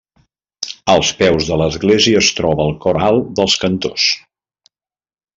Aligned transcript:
Als 0.93 1.09
peus 1.17 1.49
de 1.49 1.59
l'església 1.61 2.21
es 2.21 2.29
troba 2.39 2.65
el 2.69 2.73
Cor 2.85 2.99
Alt 3.09 3.29
dels 3.41 3.57
Cantors. 3.65 4.07